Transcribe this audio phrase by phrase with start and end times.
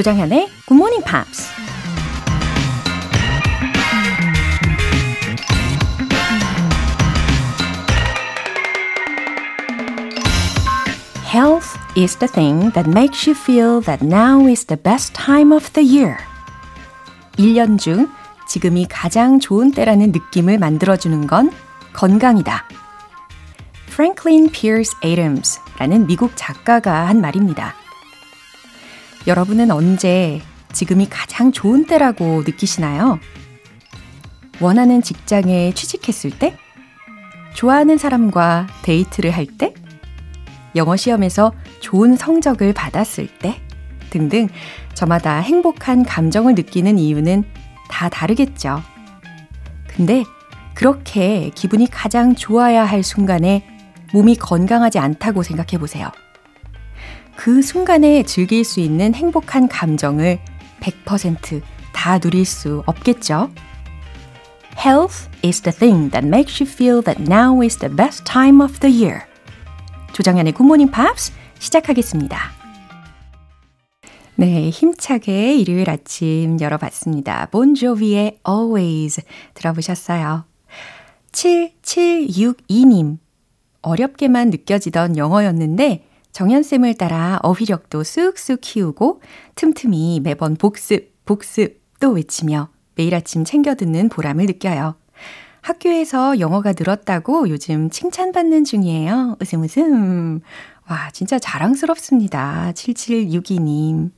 [0.00, 1.50] 조장현의 Good Morning Pops.
[11.26, 15.70] Health is the thing that makes you feel that now is the best time of
[15.74, 16.16] the year.
[17.36, 18.08] 1년 중
[18.48, 21.52] 지금이 가장 좋은 때라는 느낌을 만들어주는 건
[21.92, 22.64] 건강이다.
[23.88, 27.79] Franklin Pierce Adams라는 미국 작가가 한 말입니다.
[29.26, 30.40] 여러분은 언제
[30.72, 33.18] 지금이 가장 좋은 때라고 느끼시나요?
[34.60, 36.56] 원하는 직장에 취직했을 때?
[37.54, 39.74] 좋아하는 사람과 데이트를 할 때?
[40.76, 43.60] 영어 시험에서 좋은 성적을 받았을 때?
[44.10, 44.48] 등등
[44.94, 47.44] 저마다 행복한 감정을 느끼는 이유는
[47.90, 48.82] 다 다르겠죠.
[49.86, 50.24] 근데
[50.74, 53.66] 그렇게 기분이 가장 좋아야 할 순간에
[54.12, 56.10] 몸이 건강하지 않다고 생각해 보세요.
[57.40, 60.38] 그 순간에 즐길 수 있는 행복한 감정을
[60.80, 63.50] 100%다 누릴 수 없겠죠?
[64.76, 68.78] Health is the thing that makes you feel that now is the best time of
[68.80, 69.22] the year.
[70.12, 72.38] 조정연의 굿모닝 팝스 시작하겠습니다.
[74.34, 77.46] 네, 힘차게 일요일 아침 열어봤습니다.
[77.46, 79.22] 본조비의 Always
[79.54, 80.44] 들어보셨어요.
[81.32, 83.16] 7762님.
[83.80, 89.20] 어렵게만 느껴지던 영어였는데 정연쌤을 따라 어휘력도 쑥쑥 키우고
[89.54, 94.94] 틈틈이 매번 복습, 복습 또 외치며 매일 아침 챙겨 듣는 보람을 느껴요.
[95.62, 99.36] 학교에서 영어가 늘었다고 요즘 칭찬받는 중이에요.
[99.40, 100.40] 웃음 웃음.
[100.88, 102.72] 와, 진짜 자랑스럽습니다.
[102.74, 104.10] 7762님.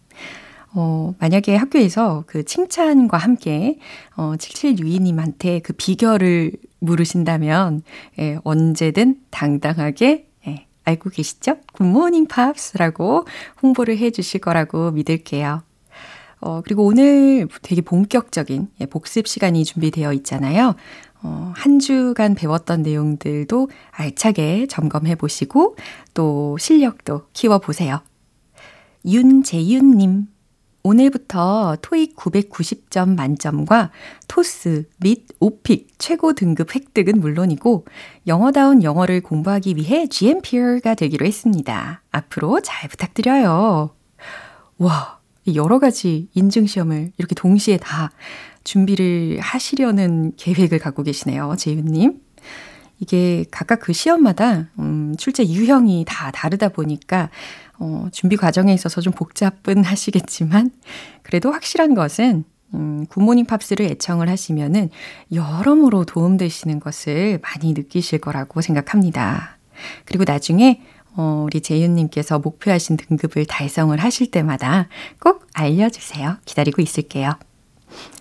[0.75, 3.79] 어, 만약에 학교에서 그 칭찬과 함께
[4.17, 7.83] 어, 7762님한테 그 비결을 물으신다면
[8.19, 10.32] 예, 언제든 당당하게 예,
[10.85, 11.57] 알고 계시죠?
[11.73, 13.27] Good Morning Pops라고
[13.63, 15.63] 홍보를 해 주실 거라고 믿을게요.
[16.41, 20.75] 어, 그리고 오늘 되게 본격적인 예, 복습 시간이 준비되어 있잖아요.
[21.23, 25.77] 어, 한 주간 배웠던 내용들도 알차게 점검해 보시고
[26.15, 28.01] 또 실력도 키워 보세요.
[29.05, 30.32] 윤재윤님.
[30.83, 33.91] 오늘부터 TOEIC 990점 만점과
[34.27, 37.85] 토스 및 오픽 최고 등급 획득은 물론이고
[38.27, 42.03] 영어다운 영어를 공부하기 위해 GMPR가 되기로 했습니다.
[42.11, 43.91] 앞으로 잘 부탁드려요.
[44.79, 45.21] 와,
[45.55, 48.11] 여러 가지 인증 시험을 이렇게 동시에 다
[48.65, 51.55] 준비를 하시려는 계획을 갖고 계시네요.
[51.59, 52.21] 재윤 님.
[52.99, 57.31] 이게 각각 그 시험마다 음, 출제 유형이 다 다르다 보니까
[57.83, 60.71] 어, 준비 과정에 있어서 좀 복잡은 하시겠지만
[61.23, 62.45] 그래도 확실한 것은
[62.75, 64.89] 음, Good Morning Pops를 애청을 하시면은
[65.33, 69.59] 여러모로 도움되시는 것을 많이 느끼실 거라고 생각합니다.
[70.05, 70.81] 그리고 나중에
[71.15, 74.89] 어, 우리 재윤님께서 목표하신 등급을 달성을 하실 때마다
[75.21, 76.37] 꼭 알려주세요.
[76.47, 77.33] 기다리고 있을게요.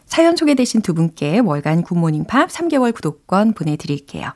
[0.05, 4.33] 사연 소개되신 두 분께 월간 Good Morning Pops 3개월 구독권 보내드릴게요.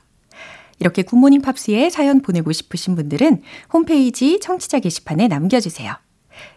[0.79, 3.41] 이렇게 Good Morning Pops에 사연 보내고 싶으신 분들은
[3.73, 5.95] 홈페이지 청취자 게시판에 남겨주세요.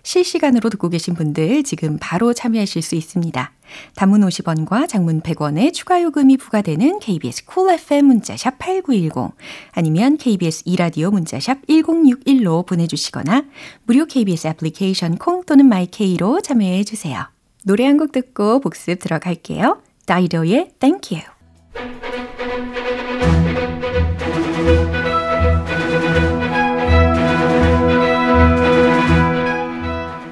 [0.03, 3.53] 실시간으로 듣고 계신 분들 지금 바로 참여하실 수 있습니다.
[3.95, 9.37] 단문 50원과 장문 100원의 추가 요금이 부과되는 KBS Cool FM 문자샵 8910
[9.73, 13.45] 아니면 KBS 2라디오 문자샵 1061로 보내주시거나
[13.85, 17.29] 무료 KBS 애플리케이션 KONG 또는 my K로 참여해 주세요.
[17.65, 19.83] 노래 한 곡 듣고 복습 들어갈게요.
[20.07, 22.88] Dido의 Thank You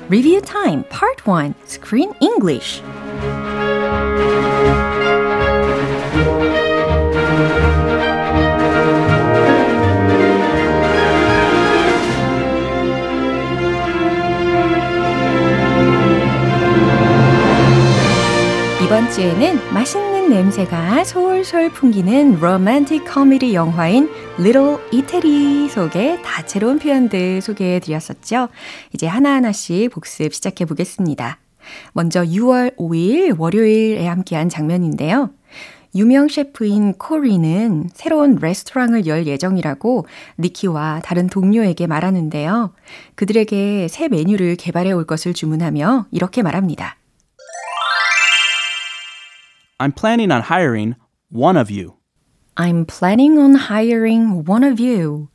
[0.09, 2.81] Review Time Part 1 Screen English
[18.81, 24.08] 이번 주에는 맛있는 냄새가 솔솔 풍기는 로맨틱 코미디 영화인
[24.40, 28.49] Little Italy 속의 다채로운 표현들 소개해 드렸었죠.
[28.93, 31.38] 이제 하나하나씩 복습 시작해 보겠습니다.
[31.93, 35.31] 먼저 6월 5일 월요일에 함께한 장면인데요.
[35.94, 40.06] 유명 셰프인 코리는 새로운 레스토랑을 열 예정이라고
[40.40, 42.73] 니키와 다른 동료에게 말하는데요.
[43.14, 46.96] 그들에게 새 메뉴를 개발해 올 것을 주문하며 이렇게 말합니다.
[49.78, 50.94] I'm planning on hiring
[51.31, 51.94] one of you.
[52.56, 55.28] I'm planning on hiring one of you.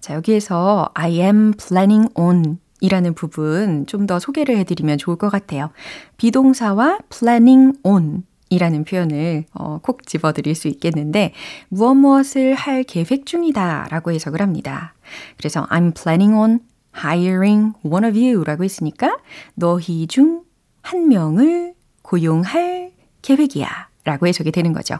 [0.00, 5.70] 자, 여기에서 I am planning on 이라는 부분 좀 더 소개를 해드리면 좋을 것 같아요.
[6.16, 11.32] 비동사와 planning on 이라는 표현을 어, 콕 집어드릴 수 있겠는데
[11.68, 14.94] 무엇 무엇을 할 계획 중이다 라고 해석을 합니다.
[15.36, 16.60] 그래서 I'm planning on
[16.96, 19.18] hiring one of you라고 했으니까
[19.54, 20.42] 너희 중
[20.82, 22.91] 한 명을 고용할
[23.22, 24.98] 계획이야 라고 해석이 되는 거죠.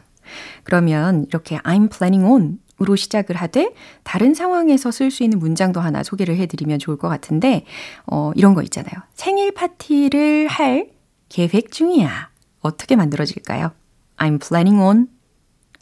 [0.65, 6.03] 그러면 이렇게 I'm planning on 으로 시작을 하되 다른 상황에서 쓸 수 있는 문장도 하나
[6.03, 7.65] 소개를 해드리면 좋을 것 같은데
[8.07, 8.95] 어, 이런 거 있잖아요.
[9.15, 10.89] 생일 파티를 할
[11.29, 12.31] 계획 중이야.
[12.61, 13.71] 어떻게 만들어질까요?
[14.17, 15.07] I'm planning on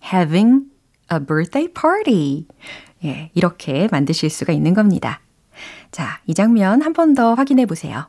[0.05, 0.65] having
[1.13, 2.47] a birthday party.
[3.05, 5.21] 예, 이렇게 만드실 수가 있는 겁니다.
[5.93, 8.09] 자, 이 장면 한 번 더 확인해 보세요.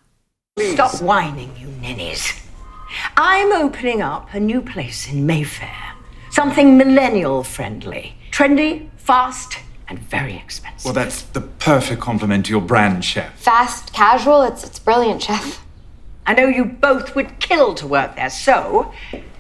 [0.60, 2.41] Stop whining, you ninnies.
[3.18, 5.94] I'm opening up a new place in Mayfair.
[6.30, 8.16] Something millennial friendly.
[8.32, 10.86] Trendy, fast, and very expensive.
[10.86, 13.38] Well, that's the perfect compliment to your brand, chef.
[13.38, 15.64] Fast, casual, it's, it's brilliant, chef.
[16.26, 18.94] I know you both would kill to work there, so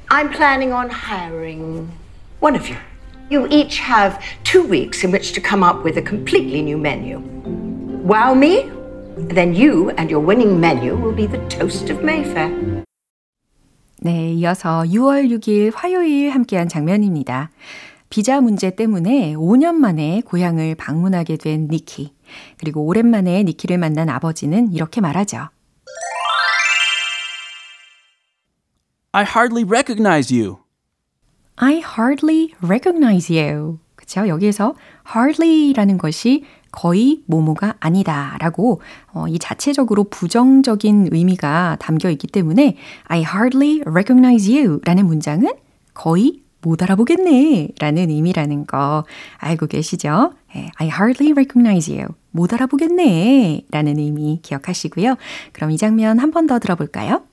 [0.09, 1.92] I'm planning on hiring
[2.39, 2.77] one of you.
[3.30, 7.19] You each have two weeks in which to come up with a completely new menu.
[8.03, 8.69] Wow me,
[9.15, 12.83] then you and your winning menu will be the toast of Mayfair.
[14.03, 17.51] 네, 이어서 6월 6일 화요일 함께한 장면입니다.
[18.09, 22.12] 비자 문제 때문에 5년 만에 고향을 방문하게 된 니키.
[22.57, 25.50] 그리고 오랜만에 니키를 만난 아버지는 이렇게 말하죠.
[29.12, 30.57] I hardly recognize you.
[31.57, 33.77] I hardly recognize you.
[33.95, 34.27] 그쵸?
[34.27, 34.74] 여기에서
[35.07, 38.82] hardly라는 것이 거의 모모가 아니다 라고
[39.14, 45.52] 어, 이 자체적으로 부정적인 의미가 담겨 있기 때문에 I hardly recognize you 라는 문장은
[45.94, 49.04] 거의 못 알아보겠네 라는 의미라는 거
[49.38, 50.34] 알고 계시죠?
[50.78, 52.10] I hardly recognize you.
[52.30, 55.16] 못 알아보겠네 라는 의미 기억하시고요.
[55.54, 57.24] 그럼 이 장면 한 번 더 들어볼까요?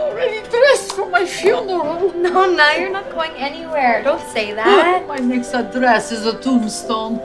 [0.00, 2.10] already dressed for my funeral.
[2.16, 4.02] No, no, you're not going anywhere.
[4.02, 5.06] Don't say that.
[5.06, 7.20] My next address is a tombstone.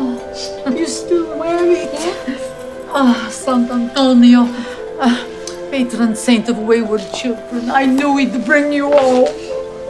[0.00, 1.90] Oh, you still wear it?
[2.94, 4.46] Ah, Sant Antonio,
[5.00, 5.26] ah,
[5.72, 7.68] patron saint of wayward children.
[7.68, 9.26] I knew he'd bring you all.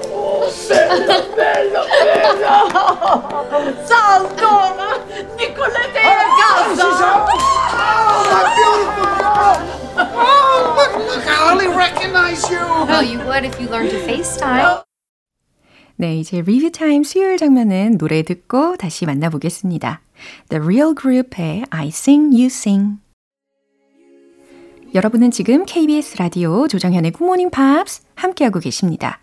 [0.09, 2.57] Oh, bella, bella, bella!
[3.85, 4.97] Saltona!
[5.37, 6.89] Nicoletta è a casa!
[12.89, 14.88] Well, you would if you learned to FaceTime.
[16.01, 20.01] 네, 이제 리뷰 타임 수요일 장면은 노래 듣고 다시 만나보겠습니다.
[20.49, 22.99] The Real Group의 I Sing You Sing.
[24.95, 29.19] 여러분은 지금 KBS 라디오 조정현의 굿모닝 팝스 함께하고 계십니다.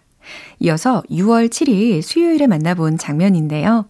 [0.59, 3.85] 이어서 6월 7일 수요일에 만나본 장면인데요.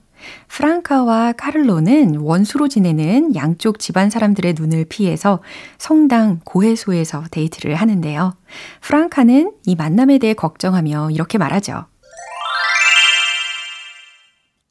[0.50, 5.42] 프랑카와 카를로는 원수로 지내는 양쪽 집안 사람들의 눈을 피해서
[5.80, 8.36] 성당 고해소에서 데이트를 하는데요.
[8.82, 11.86] 프랑카는 이 만남에 대해 걱정하며 이렇게 말하죠.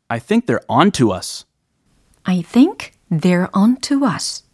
[0.08, 1.46] I think they're on to us.
[2.24, 4.44] I think they're on to us.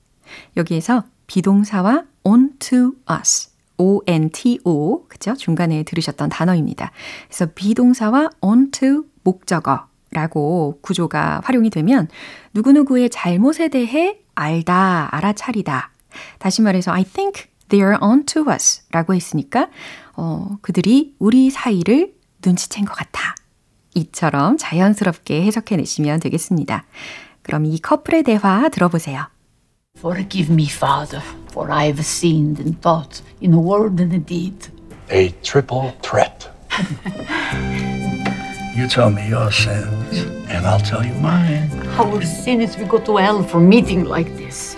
[0.57, 3.51] 여기에서 비동사와 on to us.
[3.77, 5.35] O-N-T-O, 그죠?
[5.35, 6.93] 중간에 들으셨던 단어입니다.
[7.27, 12.09] 그래서 비동사와 on to 목적어 라고 구조가 활용이 되면
[12.53, 15.91] 누구누구의 잘못에 대해 알다, 알아차리다.
[16.39, 19.69] 다시 말해서 I think they're on to us 라고 했으니까
[20.15, 23.35] 어, 그들이 우리 사이를 눈치챈 것 같아.
[23.96, 26.86] 이처럼 자연스럽게 해석해내시면 되겠습니다.
[27.42, 29.28] 그럼 이 커플의 대화 들어보세요.
[29.98, 34.70] Forgive me, Father, for I have sinned in thought, in word and in deed.
[35.10, 36.50] A triple threat.
[38.76, 41.70] you tell me your sins, and I'll tell you mine.
[41.98, 44.76] Our sin is we go to hell for meeting like this.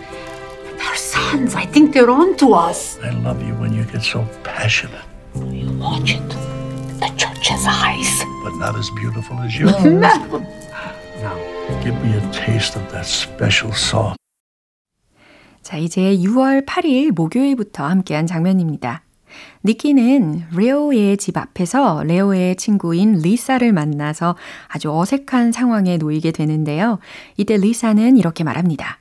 [0.63, 2.99] But our sons, I think they're on to us.
[3.01, 5.01] I love you when you get so passionate,
[5.35, 6.50] You watch it.
[7.48, 8.24] Has eyes.
[8.44, 9.72] but not as beautiful as yours.
[11.20, 11.36] now,
[11.82, 14.16] give me a taste of that special sauce.
[15.62, 19.02] 자, 이제 6월 8일 목요일부터 함께한 장면입니다.
[19.64, 24.36] 니키는 레오의 집 앞에서 레오의 친구인 리사를 만나서
[24.68, 26.98] 아주 어색한 상황에 놓이게 되는데요.
[27.36, 28.98] 이때 리사는 이렇게 말합니다.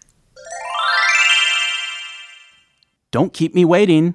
[3.11, 4.13] Don't keep me waiting.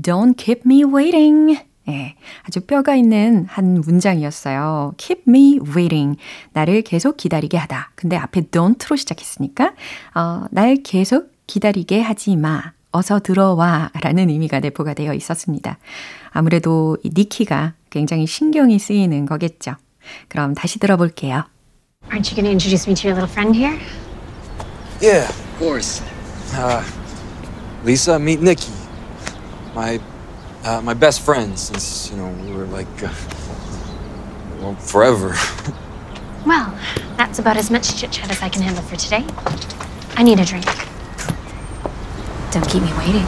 [0.00, 1.58] Don't keep me waiting.
[1.88, 4.94] 예, 아주 뼈가 있는 한 문장이었어요.
[4.98, 6.16] Keep me waiting.
[6.52, 7.90] 나를 계속 기다리게 하다.
[7.94, 9.74] 근데 앞에 don't로 시작했으니까,
[10.14, 12.72] 어, 날 계속 기다리게 하지 마.
[12.92, 13.90] 어서 들어와.
[14.00, 15.78] 라는 의미가 내포가 되어 있었습니다.
[16.30, 19.74] 아무래도 이 니키가 굉장히 신경이 쓰이는 거겠죠.
[20.28, 21.44] 그럼 다시 들어볼게요.
[22.10, 23.78] Aren't you going to introduce me to your little friend here?
[25.00, 26.02] Yeah, of course.
[26.54, 26.82] Uh,
[27.84, 28.72] Lisa, meet Nikki.
[29.74, 29.98] My,
[30.64, 33.12] uh, my best friend since you know we were like, uh,
[34.60, 35.34] well, forever.
[36.44, 36.76] Well,
[37.16, 39.24] that's about as much chit chat as I can handle for today.
[40.16, 40.64] I need a drink.
[42.50, 43.22] Don't keep me waiting.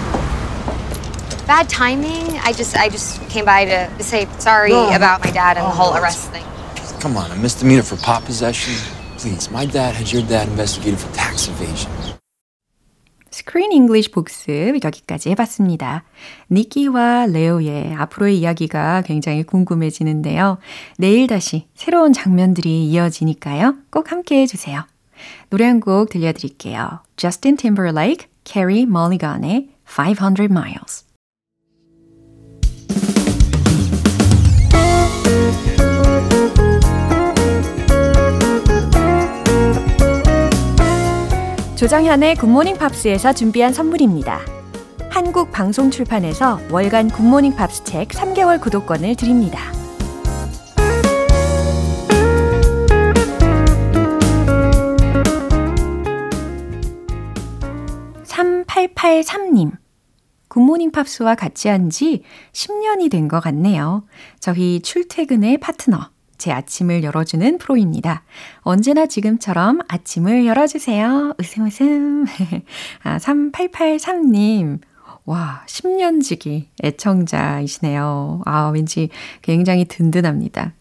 [1.46, 2.36] Bad timing.
[2.42, 4.90] I just I just came by to say sorry No.
[4.96, 6.44] about my dad and the whole Oh, arrest thing.
[7.00, 8.74] Come on, a misdemeanor for pot possession?
[9.16, 11.92] Please, my dad had your dad investigated for tax evasion.
[13.44, 16.02] 스크린 잉글리시 복습 여기까지 해봤습니다.
[16.50, 20.56] 니키와 레오의 앞으로의 이야기가 굉장히 궁금해지는데요.
[20.96, 23.76] 내일 다시 새로운 장면들이 이어지니까요.
[23.90, 24.84] 꼭 함께 해주세요.
[25.50, 27.00] 노래 한 곡 들려드릴게요.
[27.16, 31.04] Justin Timberlake, Carrie Mulligan의 500 Miles.
[41.84, 44.40] 조정현의 굿모닝 팝스에서 준비한 선물입니다.
[45.10, 49.60] 한국 방송 출판에서 월간 굿모닝 팝스 책 3개월 구독권을 드립니다.
[58.24, 59.72] 3883님.
[60.48, 62.22] 굿모닝 팝스와 같이 한 지
[62.52, 64.04] 10년이 된 것 같네요.
[64.40, 66.13] 저희 출퇴근의 파트너.
[66.38, 68.22] 제 아침을 열어주는 프로입니다.
[68.60, 71.34] 언제나 지금처럼 아침을 열어주세요.
[71.38, 72.26] 웃음 웃음.
[73.02, 74.80] 아, 3883님.
[75.26, 78.42] 와, 10년 지기 애청자이시네요.
[78.44, 79.08] 아, 왠지
[79.42, 80.74] 굉장히 든든합니다.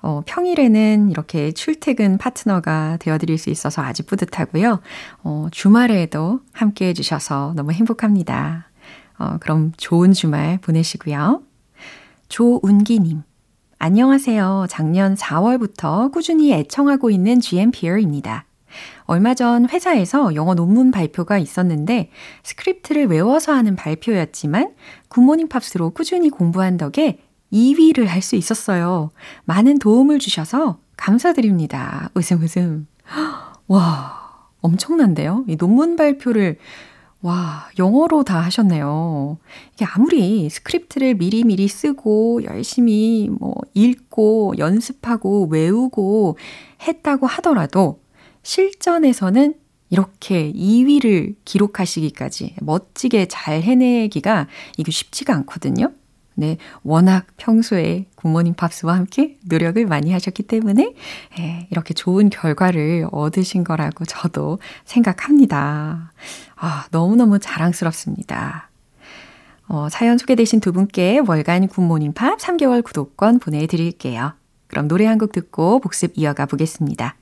[0.00, 4.80] 어, 평일에는 이렇게 출퇴근 파트너가 되어드릴 수 있어서 아주 뿌듯하고요.
[5.22, 8.68] 어, 주말에도 함께 해주셔서 너무 행복합니다.
[9.18, 11.42] 어, 그럼 좋은 주말 보내시고요.
[12.28, 13.22] 조운기님.
[13.86, 14.64] 안녕하세요.
[14.70, 18.46] 작년 4월부터 꾸준히 애청하고 있는 GMPer입니다.
[19.04, 22.08] 얼마 전 회사에서 영어 논문 발표가 있었는데
[22.44, 24.72] 스크립트를 외워서 하는 발표였지만
[25.08, 27.18] 굿모닝 팝스로 꾸준히 공부한 덕에
[27.52, 29.10] 2위를 할 수 있었어요.
[29.44, 32.08] 많은 도움을 주셔서 감사드립니다.
[32.14, 32.86] 웃음 웃음.
[33.68, 35.44] 와, 엄청난데요?
[35.46, 36.56] 이 논문 발표를
[37.24, 39.38] 와, 영어로 다 하셨네요.
[39.72, 46.36] 이게 아무리 스크립트를 미리미리 쓰고 열심히 뭐 읽고 연습하고 외우고
[46.86, 47.98] 했다고 하더라도
[48.42, 49.54] 실전에서는
[49.88, 55.92] 이렇게 2위를 기록하시기까지 멋지게 잘 해내기가 이게 쉽지가 않거든요.
[56.34, 60.94] 네, 워낙 평소에 굿모닝 팝스와 함께 노력을 많이 하셨기 때문에
[61.38, 66.12] 예, 이렇게 좋은 결과를 얻으신 거라고 저도 생각합니다.
[66.56, 68.68] 아, 너무너무 자랑스럽습니다.
[69.68, 74.34] 어, 사연 소개되신 두 분께 월간 굿모닝 팝 3개월 구독권 보내드릴게요.
[74.66, 77.14] 그럼 노래 한 곡 듣고 복습 이어가 보겠습니다.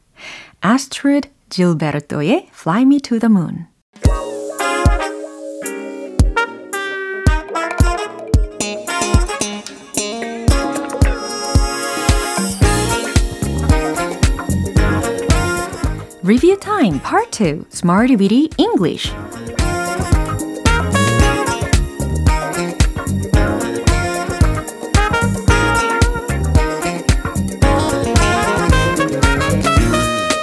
[0.64, 3.71] Astrid Gilberto의 Fly Me to the Moon.
[16.24, 19.12] Review Time Part 2 Smarty Bitty English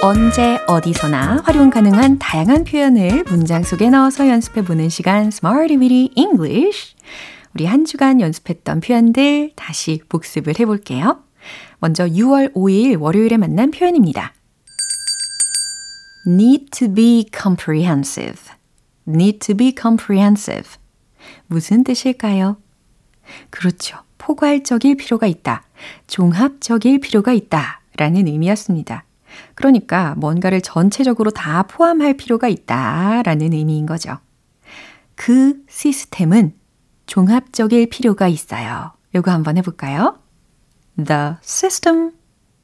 [0.02, 6.94] 언제 어디서나 활용 가능한 다양한 표현을 문장 속에 넣어서 연습해 보는 시간 Smarty Bitty English
[7.54, 11.20] 우리 한 주간 연습했던 표현들 다시 복습을 해볼게요.
[11.78, 14.34] 먼저 6월 5일 월요일에 만난 표현입니다.
[16.26, 18.52] Need to be comprehensive.
[19.06, 20.78] need to be comprehensive.
[21.46, 22.56] 무슨 뜻일까요?
[23.50, 23.98] 그렇죠.
[24.18, 25.62] 포괄적일 필요가 있다.
[26.06, 27.80] 종합적일 필요가 있다.
[27.96, 29.04] 라는 의미였습니다.
[29.54, 33.22] 그러니까 뭔가를 전체적으로 다 포함할 필요가 있다.
[33.22, 34.18] 라는 의미인 거죠.
[35.14, 36.54] 그 시스템은
[37.06, 38.92] 종합적일 필요가 있어요.
[39.14, 40.18] 요거 한번 해볼까요?
[40.96, 42.12] The system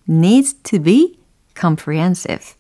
[0.09, 1.19] needs to be
[1.59, 2.55] comprehensive.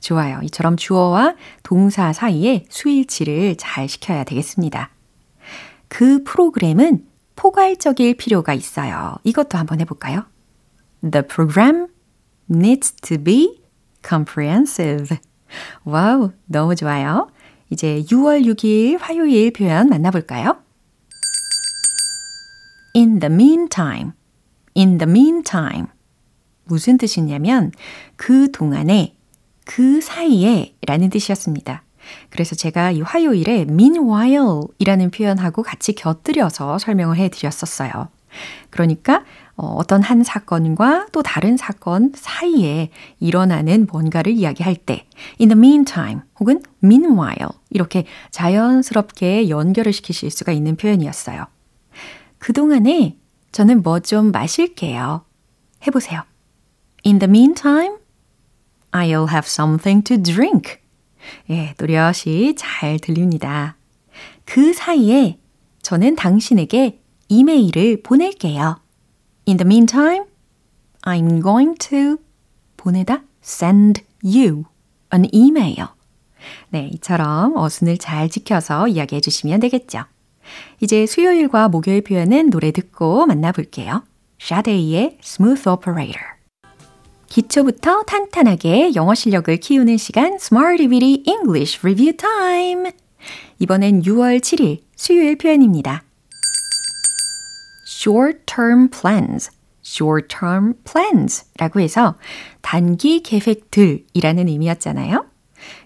[0.00, 0.40] 좋아요.
[0.42, 4.90] 이처럼 주어와 동사 사이에 수일치를 잘 시켜야 되겠습니다.
[5.88, 7.04] 그 프로그램은
[7.36, 9.16] 포괄적일 필요가 있어요.
[9.24, 10.24] 이것도 한번 해볼까요?
[11.02, 11.86] The program
[12.50, 13.60] needs to be
[14.06, 15.18] comprehensive.
[15.84, 17.30] 와우, 너무 좋아요.
[17.70, 20.56] 이제 6월 6일 화요일 표현 만나볼까요?
[22.96, 24.12] In the meantime,
[24.76, 25.86] in the meantime.
[26.64, 27.72] 무슨 뜻이냐면
[28.16, 29.17] 그 동안에
[29.68, 31.82] 그 사이에 라는 뜻이었습니다.
[32.30, 38.08] 그래서 제가 이 화요일에 meanwhile 이라는 표현하고 같이 곁들여서 설명을 해 드렸었어요.
[38.70, 39.24] 그러니까
[39.56, 42.88] 어, 떤 한 사건과 또 다른 사건 사이에
[43.20, 45.06] 일어나는 뭔가를 이야기할 때
[45.38, 51.44] in the meantime 혹은 meanwhile 이렇게 자연스럽게 연결을 시키실 수가 있는 표현이었어요.
[52.38, 53.18] 그동안에
[53.52, 55.26] 저는 뭐 좀 마실게요.
[55.86, 56.22] 해보세요.
[57.04, 57.96] In the meantime,
[58.92, 60.78] I'll have something to drink.
[61.50, 63.76] 예, 노렷이 잘 들립니다.
[64.44, 65.38] 그 사이에
[65.82, 68.80] 저는 당신에게 이메일을 보낼게요.
[69.46, 70.24] In the meantime,
[71.02, 72.18] I'm going to
[72.76, 74.64] 보내다 send you
[75.12, 75.88] an email.
[76.70, 80.04] 네, 이처럼 어순을 잘 지켜서 이야기해 주시면 되겠죠.
[80.80, 84.04] 이제 수요일과 목요일 표현은 노래 듣고 만나볼게요.
[84.38, 86.37] 샤데이의 Smooth Operator.
[87.28, 92.90] 기초부터 탄탄하게 영어 실력을 키우는 시간 Smarty Weedy English Review Time.
[93.58, 96.04] 이번엔 6월 7일 수요일 표현입니다.
[97.86, 99.50] short-term plans,
[99.84, 102.16] short-term plans 라고 해서
[102.62, 105.26] 단기 계획들이라는 의미였잖아요.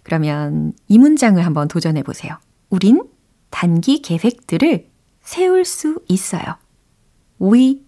[0.02, 2.38] 그러면 이 문장을 한번 도전해 보세요.
[2.70, 3.02] 우린
[3.50, 4.88] 단기 계획들을
[5.22, 6.56] 세울 수 있어요.
[7.40, 7.82] We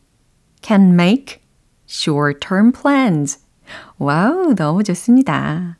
[0.63, 1.41] can make
[1.89, 3.44] short-term plans.
[3.99, 5.79] 와우, 너무 좋습니다.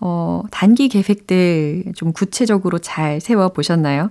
[0.00, 4.10] 어, 단기 계획들 좀 구체적으로 잘 세워 보셨나요?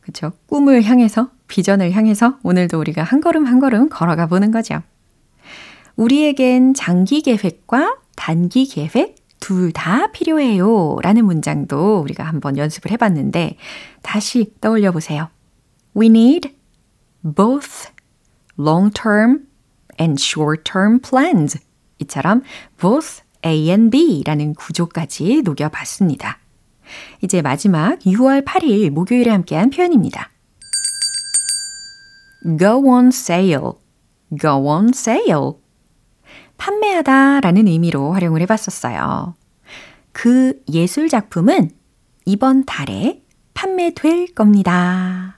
[0.00, 0.32] 그쵸?
[0.46, 4.82] 꿈을 향해서, 비전을 향해서 오늘도 우리가 한 걸음 한 걸음 걸어가 보는 거죠.
[5.96, 10.98] 우리에겐 장기 계획과 단기 계획 둘 다 필요해요.
[11.02, 13.56] 라는 문장도 우리가 한번 연습을 해봤는데,
[14.02, 15.28] 다시 떠올려 보세요.
[15.96, 16.54] We need
[17.22, 17.90] both
[18.58, 19.46] long-term
[19.98, 21.58] and short-term plans.
[22.00, 22.42] 이처럼
[22.80, 26.38] both A and B라는 구조까지 녹여봤습니다.
[27.22, 30.30] 이제 마지막 6월 8일 목요일에 함께한 표현입니다.
[32.58, 33.72] go on sale,
[34.40, 35.52] go on sale.
[36.56, 39.34] 판매하다 라는 의미로 활용을 해봤었어요.
[40.12, 41.70] 그 예술 작품은
[42.26, 43.22] 이번 달에
[43.54, 45.36] 판매될 겁니다.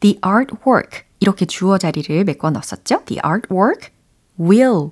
[0.00, 3.04] The artwork 이렇게 주어 자리를 메꿔 넣었었죠.
[3.04, 3.90] The artwork
[4.38, 4.90] will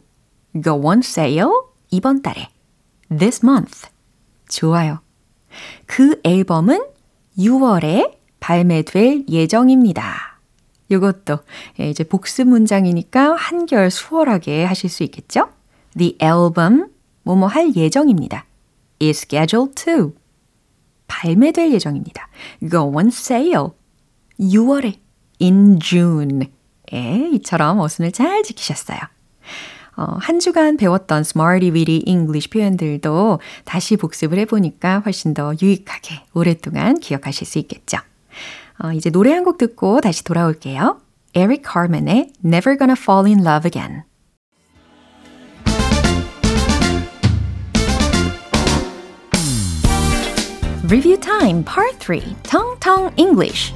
[0.60, 1.50] go on sale
[1.90, 2.48] 이번 달에
[3.08, 3.88] this month.
[4.48, 5.00] 좋아요.
[5.86, 6.82] 그 앨범은
[7.38, 10.40] 6월에 발매될 예정입니다.
[10.88, 11.38] 이것도
[11.78, 15.48] 이제 복습 문장이니까 한결 수월하게 하실 수 있겠죠?
[15.96, 16.88] The album
[17.22, 18.44] 뭐뭐 할 예정입니다.
[19.00, 20.12] is scheduled to
[21.06, 22.28] 발매될 예정입니다.
[22.70, 23.68] go on sale
[24.40, 24.98] 6월에
[25.40, 26.50] in June
[26.92, 28.98] 에 이처럼 어순을 잘 지키셨어요.
[29.96, 36.98] 어, 한 주간 배웠던 Smarty Weedy English 표현들도 다시 복습을 해보니까 훨씬 더 유익하게 오랫동안
[36.98, 37.98] 기억하실 수 있겠죠.
[38.82, 41.00] 어, 이제 노래 한 곡 듣고 다시 돌아올게요.
[41.34, 44.02] Eric Carmen의 Never Gonna Fall in Love Again.
[50.84, 53.72] Review Time Part 3 Tong Tong English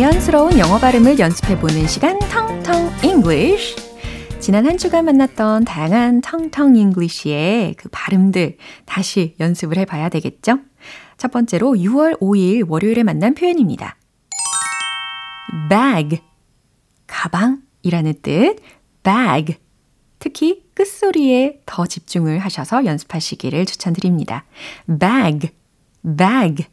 [0.00, 3.76] 자연스러운 영어 발음을 연습해보는 시간 텅텅 English.
[4.40, 10.60] 지난 한 주간 만났던 다양한 텅텅 English의 그 발음들 다시 연습을 해봐야 되겠죠?
[11.18, 13.98] 첫 번째로 6월 5일 월요일에 만난 표현입니다.
[15.68, 16.22] bag,
[17.06, 18.56] 가방이라는 뜻,
[19.02, 19.58] bag.
[20.18, 24.46] 특히 끝소리에 더 집중을 하셔서 연습하시기를 추천드립니다.
[24.98, 25.50] bag,
[26.02, 26.64] bag.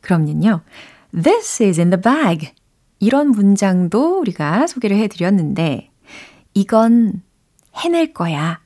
[0.00, 0.62] 그럼요.
[1.14, 2.52] This is in the bag.
[2.98, 5.90] 이런 문장도 우리가 소개를 해드렸는데,
[6.54, 7.22] 이건
[7.76, 8.60] 해낼 거야.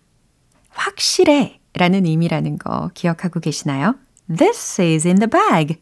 [0.70, 1.60] 확실해.
[1.74, 3.96] 라는 의미라는 거 기억하고 계시나요?
[4.34, 5.78] This is in the bag.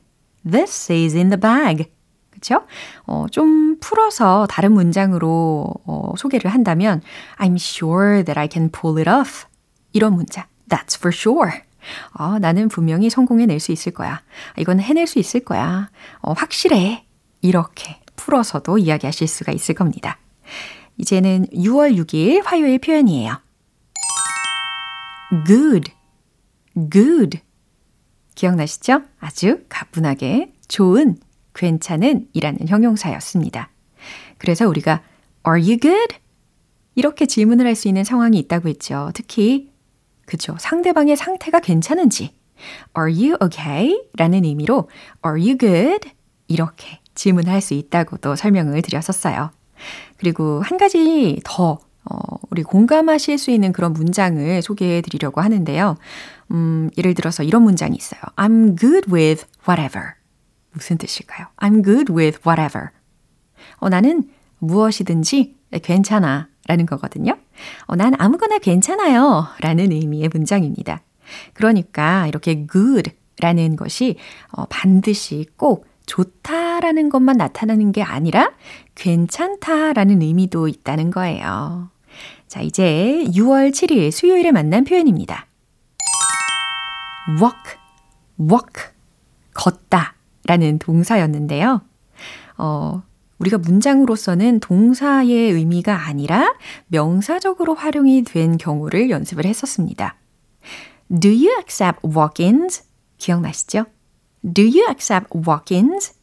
[0.49, 1.91] This is in the bag.
[2.31, 2.67] 그쵸?
[3.07, 7.01] 어, 좀 풀어서 다른 문장으로 어, 소개를 한다면
[7.39, 9.47] I'm sure that I can pull it off.
[9.93, 10.45] 이런 문장.
[10.69, 11.63] That's for sure.
[12.13, 14.23] 어, 나는 분명히 성공해낼 수 있을 거야.
[14.59, 15.91] 이건 해낼 수 있을 거야.
[16.21, 17.05] 어, 확실해.
[17.43, 20.19] 이렇게 풀어서도 이야기하실 수가 있을 겁니다.
[20.99, 23.39] 이제는 6월 6일 화요일 표현이에요.
[25.47, 25.93] good,
[26.93, 27.41] good.
[28.35, 29.03] 기억나시죠?
[29.19, 31.17] 아주 가뿐하게 좋은,
[31.55, 33.71] 괜찮은 이라는 형용사였습니다.
[34.39, 35.03] 그래서 우리가
[35.47, 36.17] Are you good?
[36.95, 39.11] 이렇게 질문을 할 수 있는 상황이 있다고 했죠.
[39.15, 39.71] 특히
[40.27, 40.57] 그죠.
[40.59, 42.35] 상대방의 상태가 괜찮은지
[42.99, 43.99] Are you okay?
[44.17, 44.89] 라는 의미로
[45.25, 46.11] Are you good?
[46.49, 49.51] 이렇게 질문할 수 있다고도 설명을 드렸었어요.
[50.19, 55.97] 그리고 한 가지 더 어, 우리 공감하실 수 있는 그런 문장을 소개해 드리려고 하는데요.
[56.53, 58.21] 음, 예를 들어서 이런 문장이 있어요.
[58.37, 60.13] I'm good with whatever.
[60.73, 61.47] 무슨 뜻일까요?
[61.57, 62.91] I'm good with whatever.
[63.79, 66.49] 어, 나는 무엇이든지 괜찮아.
[66.69, 67.37] 라는 거거든요.
[67.87, 69.47] 어, 난 아무거나 괜찮아요.
[69.61, 71.03] 라는 의미의 문장입니다.
[71.55, 74.17] 그러니까 이렇게 good 라는 것이
[74.53, 78.53] 어, 반드시 꼭 좋다라는 것만 나타나는 게 아니라
[78.95, 81.91] 괜찮다라는 의미도 있다는 거예요.
[82.47, 85.47] 자, 이제 6월 7일 수요일에 만난 표현입니다.
[87.41, 87.79] walk,
[88.39, 88.93] walk,
[89.53, 90.15] 걷다
[90.45, 91.83] 라는 동사였는데요.
[92.57, 93.03] 어,
[93.39, 96.55] 우리가 문장으로서는 동사의 의미가 아니라
[96.89, 100.17] 명사적으로 활용이 된 경우를 연습을 했었습니다.
[101.09, 102.85] Do you accept walk-ins?
[103.19, 103.85] 기억나시죠?
[104.43, 106.15] Do you accept walk-ins?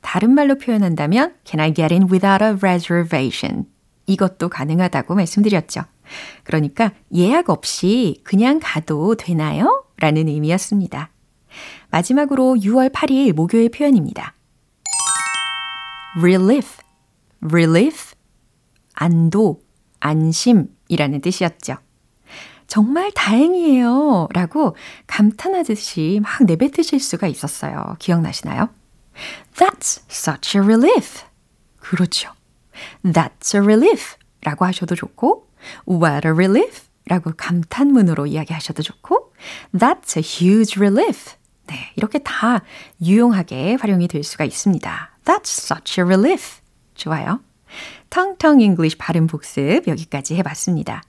[0.00, 3.66] 다른 말로 표현한다면 Can I get in without a reservation?
[4.06, 5.82] 이것도 가능하다고 말씀드렸죠.
[6.44, 9.84] 그러니까 예약 없이 그냥 가도 되나요?
[9.96, 11.10] 라는 의미였습니다.
[11.90, 14.34] 마지막으로 6월 8일 목요일 표현입니다.
[16.18, 16.78] Relief,
[17.42, 18.14] relief,
[18.94, 19.60] 안도,
[20.00, 21.76] 안심이라는 뜻이었죠.
[22.66, 24.28] 정말 다행이에요.
[24.32, 27.96] 라고 감탄하듯이 막 내뱉으실 수가 있었어요.
[27.98, 28.70] 기억나시나요?
[29.56, 31.24] That's such a relief.
[31.78, 32.30] 그렇죠.
[33.04, 34.16] That's a relief.
[34.42, 35.48] 라고 하셔도 좋고,
[35.88, 36.82] What a relief.
[37.06, 39.32] 라고 감탄문으로 이야기하셔도 좋고,
[39.74, 41.36] That's a huge relief.
[41.66, 42.62] 네, 이렇게 다
[43.02, 45.10] 유용하게 활용이 될 수가 있습니다.
[45.24, 46.60] That's such a relief.
[46.94, 47.40] 좋아요.
[48.10, 51.02] 텅텅 English 발음 복습 여기까지 해봤습니다.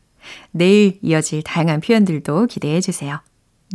[0.51, 3.21] 내일 이어질 다양한 표현들도 기대해 주세요.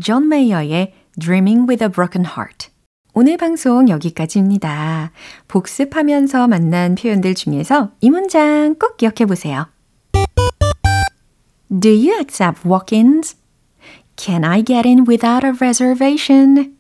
[0.03, 2.71] 존 메이어의 Dreaming with a Broken Heart.
[3.13, 5.13] 오늘 방송 여기까지입니다.
[5.49, 9.69] 복습하면서 만난 표현들 중에서 이 문장 꼭 기억해 보세요.
[11.69, 13.37] Do you accept walk-ins?
[14.21, 16.77] Can I get in without a reservation?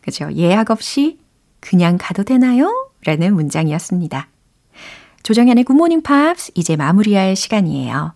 [0.00, 0.32] 그죠?
[0.34, 1.18] 예약 없이
[1.60, 2.72] 그냥 가도 되나요?
[3.04, 4.28] 라는 문장이었습니다.
[5.22, 8.14] 조정현의 굿모닝 팝스 이제 마무리할 시간이에요.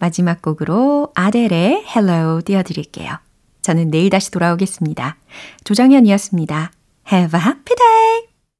[0.00, 3.18] 마지막 곡으로 아델의 Hello 띄워드릴게요.
[3.62, 5.16] 저는 내일 다시 돌아오겠습니다.
[5.62, 6.72] 조정현이었습니다.
[7.12, 8.27] Have a happy day!